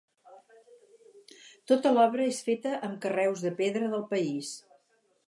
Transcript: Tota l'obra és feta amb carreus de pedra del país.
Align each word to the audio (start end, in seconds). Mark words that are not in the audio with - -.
Tota 1.71 1.93
l'obra 1.97 2.27
és 2.31 2.39
feta 2.47 2.73
amb 2.89 2.97
carreus 3.05 3.45
de 3.49 3.53
pedra 3.61 3.93
del 3.93 4.07
país. 4.15 4.51